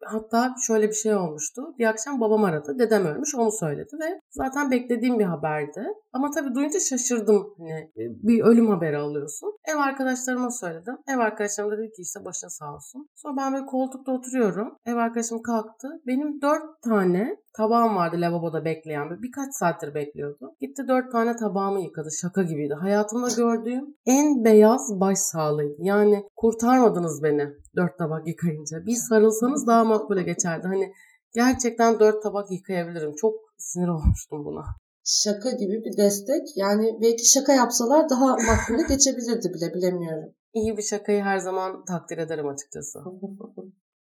Hatta 0.06 0.56
şöyle 0.68 0.88
bir 0.88 0.94
şey 0.94 1.16
olmuştu. 1.16 1.62
Bir 1.80 1.86
akşam 1.86 2.22
babam 2.22 2.44
aradı. 2.44 2.80
Dedem 2.80 3.06
ölmüş 3.06 3.36
onu 3.36 3.52
söyledi 3.52 3.92
ve 4.02 4.20
zaten 4.32 4.72
beklediğim 4.72 5.20
bir 5.20 5.25
haberdi. 5.25 5.88
Ama 6.13 6.32
tabii 6.32 6.56
duyunca 6.56 6.80
şaşırdım. 6.80 7.56
Hani 7.58 7.92
bir 7.98 8.44
ölüm 8.44 8.70
haberi 8.70 8.98
alıyorsun. 8.98 9.58
Ev 9.66 9.78
arkadaşlarıma 9.78 10.52
söyledim. 10.52 10.98
Ev 11.08 11.18
arkadaşlarım 11.18 11.72
da 11.72 11.78
dedi 11.78 11.92
ki 11.92 12.02
işte 12.02 12.25
başın 12.25 12.48
sağ 12.48 12.74
olsun. 12.75 13.10
Sonra 13.16 13.38
ben 13.38 13.54
böyle 13.54 13.66
koltukta 13.66 14.12
oturuyorum. 14.12 14.78
Ev 14.86 14.96
arkadaşım 14.96 15.42
kalktı. 15.42 15.88
Benim 16.08 16.42
dört 16.42 16.82
tane 16.84 17.38
tabağım 17.58 17.96
vardı 17.96 18.16
lavaboda 18.20 18.66
bekleyen. 18.66 19.22
Birkaç 19.22 19.54
saattir 19.54 19.96
bekliyordu. 19.96 20.56
Gitti 20.62 20.84
dört 20.88 21.12
tane 21.12 21.36
tabağımı 21.36 21.82
yıkadı. 21.82 22.10
Şaka 22.22 22.44
gibiydi. 22.44 22.74
Hayatımda 22.74 23.28
gördüğüm 23.38 23.96
en 24.06 24.44
beyaz 24.44 25.00
baş 25.00 25.18
sağlığıydı. 25.18 25.75
Yani 25.80 26.24
kurtarmadınız 26.36 27.24
beni 27.24 27.50
dört 27.75 27.98
tabak 27.98 28.28
yıkayınca. 28.28 28.86
Bir 28.86 28.96
sarılsanız 29.24 29.68
daha 29.68 29.84
makbule 29.84 30.24
geçerdi. 30.24 30.68
Hani 30.68 30.94
gerçekten 31.34 32.00
dört 32.00 32.24
tabak 32.24 32.51
yıkayabilirim. 32.51 33.15
Çok 33.15 33.36
sinir 33.58 33.88
olmuştum 33.98 34.46
buna. 34.46 34.63
Şaka 35.03 35.51
gibi 35.51 35.84
bir 35.86 35.98
destek. 35.98 36.58
Yani 36.58 37.00
belki 37.01 37.32
şaka 37.32 37.53
yapsalar 37.53 38.10
daha 38.10 38.25
makbule 38.25 38.88
geçebilirdi 38.89 39.53
bile 39.53 39.74
bilemiyorum. 39.74 40.30
İyi 40.53 40.77
bir 40.77 40.84
şakayı 40.84 41.22
her 41.22 41.38
zaman 41.38 41.86
takdir 41.86 42.18
ederim 42.18 42.48
açıkçası. 42.48 43.00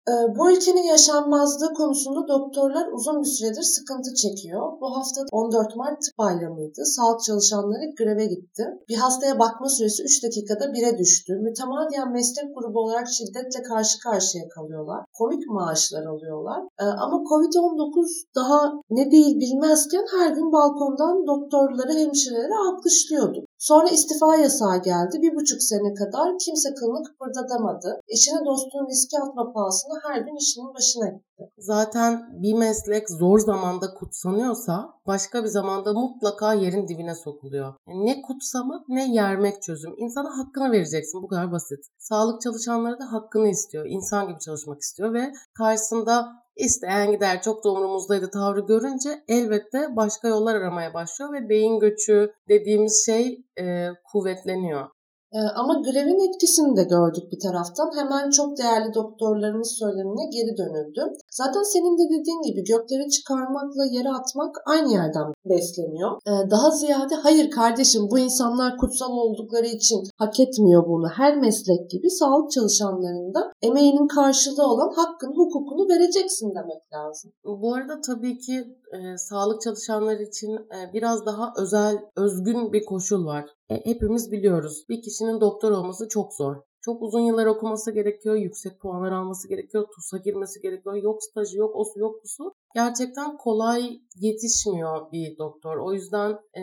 Ee, 0.08 0.36
bu 0.36 0.52
ülkenin 0.52 0.82
yaşanmazlığı 0.82 1.74
konusunda 1.74 2.28
doktorlar 2.28 2.86
uzun 2.92 3.22
bir 3.22 3.28
süredir 3.28 3.62
sıkıntı 3.62 4.14
çekiyor. 4.14 4.72
Bu 4.80 4.96
hafta 4.96 5.20
14 5.32 5.76
Mart 5.76 6.02
tıp 6.02 6.18
bayramıydı. 6.18 6.84
Sağlık 6.84 7.22
çalışanları 7.22 7.94
greve 7.98 8.26
gitti. 8.26 8.64
Bir 8.88 8.96
hastaya 8.96 9.38
bakma 9.38 9.68
süresi 9.68 10.02
3 10.02 10.24
dakikada 10.24 10.64
1'e 10.64 10.98
düştü. 10.98 11.32
Mütemadiyen 11.34 12.12
meslek 12.12 12.54
grubu 12.56 12.80
olarak 12.80 13.08
şiddetle 13.08 13.62
karşı 13.62 13.98
karşıya 13.98 14.48
kalıyorlar. 14.48 15.04
Komik 15.18 15.46
maaşlar 15.46 16.06
alıyorlar. 16.06 16.60
Ee, 16.80 16.84
ama 16.84 17.16
Covid-19 17.16 18.24
daha 18.34 18.72
ne 18.90 19.10
değil 19.10 19.40
bilmezken 19.40 20.04
her 20.18 20.30
gün 20.30 20.52
balkondan 20.52 21.26
doktorları, 21.26 21.92
hemşireleri 21.92 22.54
alkışlıyordu. 22.68 23.45
Sonra 23.58 23.88
istifa 23.88 24.36
yasağı 24.36 24.82
geldi. 24.82 25.22
Bir 25.22 25.34
buçuk 25.34 25.62
sene 25.62 25.94
kadar 25.94 26.38
kimse 26.38 26.74
kılını 26.74 27.02
kıpırdatamadı. 27.02 28.00
Eşine 28.08 28.38
dostluğun 28.46 28.88
riski 28.90 29.16
atma 29.18 29.52
pahasına 29.52 29.94
her 30.02 30.20
gün 30.20 30.36
işinin 30.36 30.74
başına 30.74 31.20
Zaten 31.58 32.42
bir 32.42 32.54
meslek 32.54 33.10
zor 33.10 33.38
zamanda 33.38 33.94
kutsanıyorsa 33.94 34.94
başka 35.06 35.42
bir 35.42 35.48
zamanda 35.48 35.92
mutlaka 35.92 36.54
yerin 36.54 36.88
dibine 36.88 37.14
sokuluyor. 37.14 37.74
Ne 37.86 38.22
kutsamak 38.22 38.88
ne 38.88 39.14
yermek 39.14 39.62
çözüm. 39.62 39.94
İnsana 39.98 40.38
hakkını 40.38 40.72
vereceksin 40.72 41.22
bu 41.22 41.28
kadar 41.28 41.52
basit. 41.52 41.78
Sağlık 41.98 42.40
çalışanları 42.40 42.98
da 42.98 43.12
hakkını 43.12 43.48
istiyor. 43.48 43.86
İnsan 43.88 44.28
gibi 44.28 44.38
çalışmak 44.38 44.80
istiyor 44.80 45.14
ve 45.14 45.32
karşısında 45.54 46.45
isteyen 46.56 47.12
gider 47.12 47.42
çok 47.42 47.64
da 47.64 47.70
umurumuzdaydı 47.70 48.30
tavrı 48.30 48.60
görünce 48.60 49.22
elbette 49.28 49.96
başka 49.96 50.28
yollar 50.28 50.54
aramaya 50.54 50.94
başlıyor 50.94 51.32
ve 51.32 51.48
beyin 51.48 51.80
göçü 51.80 52.32
dediğimiz 52.48 53.06
şey 53.06 53.44
e, 53.60 53.88
kuvvetleniyor. 54.04 54.95
Ee, 55.34 55.38
ama 55.60 55.74
grevin 55.86 56.28
etkisini 56.28 56.76
de 56.76 56.84
gördük 56.84 57.32
bir 57.32 57.40
taraftan. 57.46 57.90
Hemen 57.98 58.30
çok 58.30 58.58
değerli 58.58 58.94
doktorlarımız 58.94 59.70
söylemine 59.80 60.24
geri 60.34 60.56
dönüldü. 60.56 61.02
Zaten 61.30 61.62
senin 61.62 61.98
de 61.98 62.04
dediğin 62.14 62.42
gibi 62.42 62.64
gökleri 62.64 63.10
çıkarmakla 63.10 63.84
yere 63.96 64.08
atmak 64.08 64.56
aynı 64.66 64.92
yerden 64.92 65.26
besleniyor. 65.44 66.10
Ee, 66.26 66.50
daha 66.50 66.70
ziyade 66.70 67.14
hayır 67.14 67.50
kardeşim 67.50 68.02
bu 68.10 68.18
insanlar 68.18 68.76
kutsal 68.76 69.12
oldukları 69.12 69.66
için 69.66 70.00
hak 70.18 70.40
etmiyor 70.40 70.86
bunu. 70.86 71.08
Her 71.08 71.36
meslek 71.36 71.90
gibi 71.90 72.10
sağlık 72.10 72.50
çalışanlarında 72.50 73.52
emeğinin 73.62 74.08
karşılığı 74.08 74.66
olan 74.66 74.92
hakkını, 74.96 75.34
hukukunu 75.36 75.88
vereceksin 75.88 76.54
demek 76.54 76.82
lazım. 76.94 77.32
Bu 77.44 77.74
arada 77.74 78.00
tabii 78.06 78.38
ki 78.38 78.56
e, 78.92 79.18
sağlık 79.18 79.60
çalışanları 79.60 80.22
için 80.22 80.52
e, 80.52 80.92
biraz 80.94 81.26
daha 81.26 81.52
özel, 81.58 81.96
özgün 82.16 82.72
bir 82.72 82.84
koşul 82.84 83.26
var. 83.26 83.55
E, 83.70 83.86
hepimiz 83.86 84.32
biliyoruz. 84.32 84.84
Bir 84.88 85.02
kişinin 85.02 85.40
doktor 85.40 85.70
olması 85.70 86.08
çok 86.08 86.34
zor. 86.34 86.56
Çok 86.80 87.02
uzun 87.02 87.20
yıllar 87.20 87.46
okuması 87.46 87.92
gerekiyor, 87.92 88.34
yüksek 88.34 88.80
puanlar 88.80 89.12
alması 89.12 89.48
gerekiyor, 89.48 89.86
TUS'a 89.94 90.18
girmesi 90.18 90.60
gerekiyor. 90.60 90.94
Yok 90.94 91.22
stajı, 91.22 91.58
yok 91.58 91.76
osu, 91.76 92.00
yok 92.00 92.24
busu. 92.24 92.52
Gerçekten 92.74 93.36
kolay 93.36 94.00
yetişmiyor 94.16 95.12
bir 95.12 95.38
doktor. 95.38 95.76
O 95.76 95.92
yüzden 95.92 96.38
e, 96.58 96.62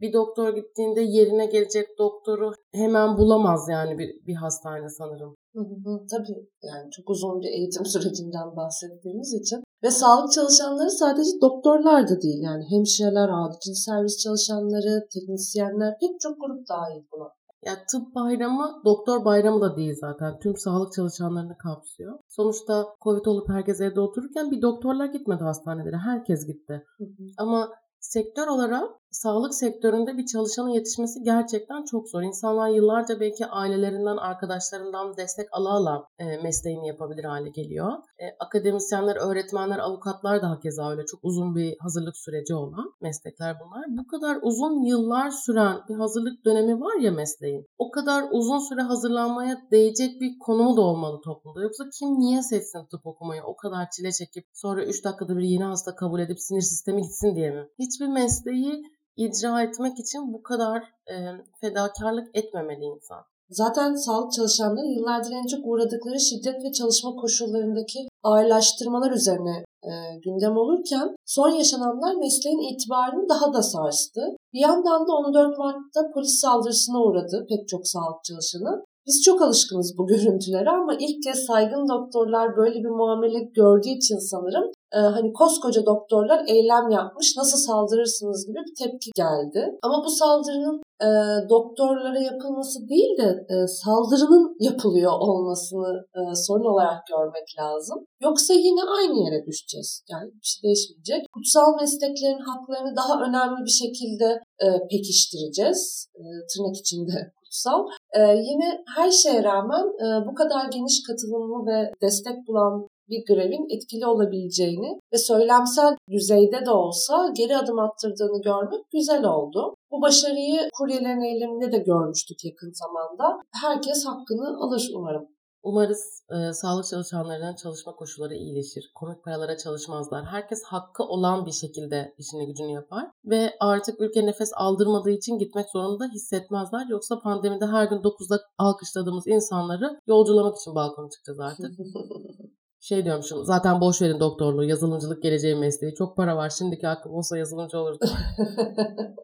bir 0.00 0.12
doktor 0.12 0.54
gittiğinde 0.54 1.00
yerine 1.00 1.46
gelecek 1.46 1.98
doktoru 1.98 2.52
hemen 2.74 3.16
bulamaz 3.16 3.68
yani 3.70 3.98
bir, 3.98 4.26
bir 4.26 4.34
hastane 4.34 4.88
sanırım. 4.88 5.34
Hı 5.54 5.60
hı, 5.60 6.06
tabii 6.10 6.48
yani 6.62 6.90
çok 6.90 7.10
uzun 7.10 7.40
bir 7.40 7.48
eğitim 7.48 7.86
sürecinden 7.92 8.56
bahsettiğimiz 8.56 9.34
için 9.34 9.64
ve 9.82 9.90
sağlık 9.90 10.32
çalışanları 10.32 10.90
sadece 10.90 11.30
doktorlar 11.40 12.08
da 12.08 12.22
değil 12.22 12.40
yani 12.42 12.64
hemşireler, 12.70 13.28
acil 13.28 13.74
servis 13.74 14.18
çalışanları, 14.18 15.08
teknisyenler 15.14 15.98
pek 16.00 16.20
çok 16.20 16.36
grup 16.40 16.68
dahil 16.68 17.02
buna. 17.12 17.28
Ya 17.66 17.74
tıp 17.90 18.14
bayramı 18.14 18.82
doktor 18.84 19.24
bayramı 19.24 19.60
da 19.60 19.76
değil 19.76 19.94
zaten. 20.00 20.38
Tüm 20.38 20.56
sağlık 20.56 20.92
çalışanlarını 20.92 21.58
kapsıyor. 21.58 22.18
Sonuçta 22.28 22.86
Covid 23.04 23.24
olup 23.26 23.48
herkes 23.48 23.80
evde 23.80 24.00
otururken 24.00 24.50
bir 24.50 24.62
doktorlar 24.62 25.06
gitmedi 25.06 25.44
hastanelere. 25.44 25.96
Herkes 25.96 26.46
gitti. 26.46 26.84
Hı 26.98 27.04
hı. 27.04 27.26
Ama 27.38 27.68
sektör 28.00 28.46
olarak 28.46 28.90
sağlık 29.14 29.54
sektöründe 29.54 30.18
bir 30.18 30.26
çalışanın 30.26 30.68
yetişmesi 30.68 31.22
gerçekten 31.22 31.84
çok 31.84 32.08
zor. 32.08 32.22
İnsanlar 32.22 32.68
yıllarca 32.68 33.20
belki 33.20 33.46
ailelerinden, 33.46 34.16
arkadaşlarından 34.16 35.16
destek 35.16 35.48
ala 35.52 35.70
ala 35.70 36.04
e, 36.18 36.36
mesleğini 36.36 36.88
yapabilir 36.88 37.24
hale 37.24 37.48
geliyor. 37.48 37.92
E, 38.18 38.24
akademisyenler, 38.40 39.16
öğretmenler, 39.16 39.78
avukatlar 39.78 40.42
da 40.42 40.50
hakeza 40.50 40.90
öyle 40.90 41.06
çok 41.06 41.20
uzun 41.22 41.54
bir 41.54 41.76
hazırlık 41.80 42.16
süreci 42.16 42.54
olan 42.54 42.94
meslekler 43.00 43.56
bunlar. 43.60 43.84
Bu 43.88 44.06
kadar 44.06 44.38
uzun 44.42 44.82
yıllar 44.82 45.30
süren 45.30 45.76
bir 45.88 45.94
hazırlık 45.94 46.44
dönemi 46.44 46.80
var 46.80 47.00
ya 47.00 47.12
mesleğin. 47.12 47.66
O 47.78 47.90
kadar 47.90 48.24
uzun 48.32 48.58
süre 48.58 48.80
hazırlanmaya 48.80 49.62
değecek 49.70 50.20
bir 50.20 50.38
konumu 50.38 50.76
da 50.76 50.80
olmalı 50.80 51.20
toplumda. 51.20 51.62
Yoksa 51.62 51.84
kim 51.98 52.08
niye 52.08 52.42
seçsin 52.42 52.84
tıp 52.84 53.06
okumayı 53.06 53.42
o 53.42 53.56
kadar 53.56 53.90
çile 53.90 54.12
çekip 54.12 54.44
sonra 54.52 54.84
3 54.84 55.04
dakikada 55.04 55.36
bir 55.36 55.42
yeni 55.42 55.64
hasta 55.64 55.94
kabul 55.94 56.20
edip 56.20 56.40
sinir 56.40 56.60
sistemi 56.60 57.02
gitsin 57.02 57.36
diye 57.36 57.50
mi? 57.50 57.68
Hiçbir 57.78 58.06
mesleği 58.06 58.82
icra 59.16 59.62
etmek 59.62 59.98
için 59.98 60.32
bu 60.32 60.42
kadar 60.42 60.82
e, 61.12 61.14
fedakarlık 61.60 62.36
etmemeli 62.36 62.84
insan. 62.84 63.22
Zaten 63.50 63.94
sağlık 63.94 64.32
çalışanları 64.32 64.86
yıllardır 64.86 65.32
en 65.32 65.46
çok 65.46 65.60
uğradıkları 65.64 66.20
şiddet 66.20 66.64
ve 66.64 66.72
çalışma 66.72 67.10
koşullarındaki 67.16 67.98
ağırlaştırmalar 68.22 69.10
üzerine 69.10 69.64
e, 69.82 69.92
gündem 70.24 70.56
olurken 70.56 71.16
son 71.26 71.50
yaşananlar 71.50 72.14
mesleğin 72.14 72.74
itibarını 72.74 73.28
daha 73.28 73.54
da 73.54 73.62
sarstı. 73.62 74.20
Bir 74.52 74.60
yandan 74.60 75.06
da 75.08 75.12
14 75.12 75.58
Mart'ta 75.58 76.10
polis 76.14 76.40
saldırısına 76.40 77.02
uğradı 77.02 77.46
pek 77.48 77.68
çok 77.68 77.88
sağlık 77.88 78.24
çalışanı. 78.24 78.84
Biz 79.06 79.22
çok 79.24 79.42
alışkınız 79.42 79.98
bu 79.98 80.06
görüntülere 80.06 80.70
ama 80.70 80.94
ilk 80.94 81.22
kez 81.22 81.46
saygın 81.46 81.88
doktorlar 81.88 82.56
böyle 82.56 82.78
bir 82.78 82.88
muamele 82.88 83.40
gördüğü 83.40 83.88
için 83.88 84.18
sanırım 84.18 84.70
e, 84.94 84.98
hani 84.98 85.32
koskoca 85.32 85.86
doktorlar 85.86 86.44
eylem 86.46 86.90
yapmış 86.90 87.36
nasıl 87.36 87.58
saldırırsınız 87.58 88.46
gibi 88.46 88.58
bir 88.66 88.74
tepki 88.84 89.10
geldi. 89.16 89.78
Ama 89.82 90.04
bu 90.04 90.10
saldırının 90.10 90.82
e, 91.06 91.08
doktorlara 91.48 92.20
yapılması 92.20 92.88
değil 92.88 93.18
de 93.18 93.46
e, 93.52 93.54
saldırının 93.66 94.56
yapılıyor 94.60 95.12
olmasını 95.12 96.06
e, 96.16 96.20
sorun 96.34 96.64
olarak 96.72 97.06
görmek 97.06 97.48
lazım. 97.58 97.98
Yoksa 98.22 98.54
yine 98.54 98.82
aynı 98.98 99.16
yere 99.24 99.46
düşeceğiz. 99.46 100.02
Yani 100.10 100.26
bir 100.26 100.48
şey 100.50 100.62
değişmeyecek. 100.62 101.32
Kutsal 101.34 101.70
mesleklerin 101.80 102.44
haklarını 102.48 102.96
daha 102.96 103.14
önemli 103.26 103.64
bir 103.64 103.76
şekilde 103.82 104.28
e, 104.64 104.66
pekiştireceğiz. 104.90 106.08
E, 106.14 106.22
tırnak 106.50 106.76
içinde 106.76 107.32
kutsal. 107.40 107.80
E, 108.18 108.20
yine 108.20 108.84
her 108.96 109.10
şeye 109.10 109.44
rağmen 109.44 109.84
e, 110.04 110.06
bu 110.26 110.34
kadar 110.34 110.64
geniş 110.70 111.02
katılımlı 111.06 111.66
ve 111.66 111.92
destek 112.02 112.36
bulan 112.48 112.88
bir 113.14 113.34
grevin 113.34 113.76
etkili 113.76 114.06
olabileceğini 114.06 115.00
ve 115.12 115.18
söylemsel 115.18 115.96
düzeyde 116.10 116.66
de 116.66 116.70
olsa 116.70 117.14
geri 117.36 117.56
adım 117.56 117.78
attırdığını 117.78 118.42
görmek 118.42 118.82
güzel 118.92 119.24
oldu. 119.24 119.74
Bu 119.90 120.02
başarıyı 120.02 120.68
kuryelerin 120.78 121.20
eyleminde 121.20 121.72
de 121.72 121.78
görmüştük 121.78 122.44
yakın 122.44 122.72
zamanda. 122.72 123.42
Herkes 123.62 124.06
hakkını 124.06 124.48
alır 124.64 124.90
umarım. 124.94 125.28
Umarız 125.64 126.22
e, 126.30 126.52
sağlık 126.52 126.86
çalışanlarının 126.86 127.54
çalışma 127.54 127.96
koşulları 127.96 128.34
iyileşir. 128.34 128.92
Komik 128.94 129.24
paralara 129.24 129.56
çalışmazlar. 129.56 130.24
Herkes 130.24 130.62
hakkı 130.64 131.02
olan 131.02 131.46
bir 131.46 131.52
şekilde 131.52 132.14
işini 132.18 132.46
gücünü 132.46 132.72
yapar. 132.72 133.10
Ve 133.24 133.56
artık 133.60 134.00
ülke 134.00 134.26
nefes 134.26 134.50
aldırmadığı 134.54 135.10
için 135.10 135.38
gitmek 135.38 135.70
zorunda 135.70 136.04
hissetmezler. 136.14 136.86
Yoksa 136.90 137.20
pandemide 137.20 137.66
her 137.66 137.84
gün 137.84 137.96
9'da 137.96 138.40
alkışladığımız 138.58 139.26
insanları 139.26 140.00
yolculamak 140.06 140.56
için 140.56 140.74
balkona 140.74 141.10
çıkacağız 141.10 141.40
artık. 141.40 141.70
şey 142.84 143.04
diyormuşum 143.04 143.44
zaten 143.44 143.80
boş 143.80 144.02
verin 144.02 144.20
doktorluğu 144.20 144.64
yazılımcılık 144.64 145.22
geleceği 145.22 145.54
mesleği 145.54 145.94
çok 145.94 146.16
para 146.16 146.36
var 146.36 146.50
şimdiki 146.50 146.88
aklım 146.88 147.14
olsa 147.14 147.38
yazılımcı 147.38 147.78
olurdum. 147.78 148.08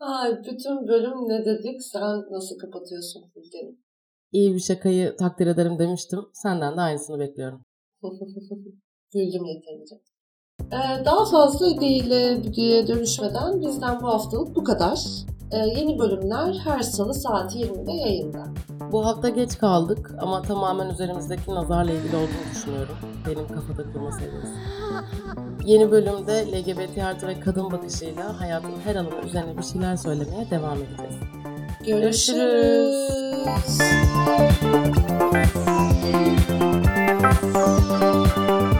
Ay 0.00 0.38
bütün 0.44 0.88
bölüm 0.88 1.28
ne 1.28 1.44
dedik 1.44 1.82
sen 1.82 2.24
nasıl 2.30 2.58
kapatıyorsun 2.58 3.30
Fulgen'i? 3.34 3.78
İyi 4.32 4.54
bir 4.54 4.60
şakayı 4.60 5.16
takdir 5.16 5.46
ederim 5.46 5.78
demiştim. 5.78 6.20
Senden 6.32 6.76
de 6.76 6.80
aynısını 6.80 7.18
bekliyorum. 7.18 7.64
Güldüm 9.12 9.44
yeterince. 9.44 10.00
Ee, 10.72 11.04
daha 11.04 11.24
fazla 11.30 11.66
ideyle 11.66 12.36
videoya 12.36 12.86
dönüşmeden 12.86 13.60
bizden 13.60 14.00
bu 14.00 14.06
haftalık 14.06 14.56
bu 14.56 14.64
kadar. 14.64 14.98
Ee, 15.52 15.56
yeni 15.56 15.98
bölümler 15.98 16.54
her 16.64 16.80
salı 16.80 17.14
saat 17.14 17.54
20'de 17.54 17.92
yayında. 17.92 18.44
Bu 18.92 19.06
hafta 19.06 19.28
geç 19.28 19.58
kaldık 19.58 20.14
ama 20.20 20.42
tamamen 20.42 20.90
üzerimizdeki 20.90 21.50
nazarla 21.50 21.92
ilgili 21.92 22.16
olduğunu 22.16 22.50
düşünüyorum. 22.54 22.96
Benim 23.26 23.48
kafa 23.48 23.74
takılma 23.74 24.12
seviyesi. 24.12 24.52
Yeni 25.64 25.90
bölümde 25.90 26.46
LGBT 26.52 26.98
artı 26.98 27.28
ve 27.28 27.40
kadın 27.40 27.70
bakışıyla 27.70 28.40
hayatın 28.40 28.80
her 28.84 28.94
alanı 28.94 29.26
üzerine 29.26 29.58
bir 29.58 29.62
şeyler 29.62 29.96
söylemeye 29.96 30.50
devam 30.50 30.78
edeceğiz. 30.78 31.14
Görüşürüz. 31.86 33.08
Görüşürüz. 38.44 38.77